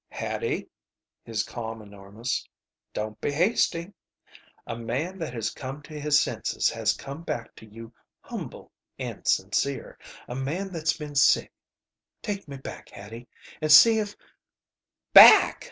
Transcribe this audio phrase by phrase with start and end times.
[0.09, 0.67] "Hattie,"
[1.21, 2.49] his calm enormous,
[2.91, 3.93] "don't be hasty.
[4.65, 9.27] A man that has come to his senses has come back to you humble and
[9.27, 9.99] sincere.
[10.27, 11.51] A man that's been sick.
[12.23, 13.27] Take me back, Hattie,
[13.61, 14.15] and see if"
[15.13, 15.59] "Back!"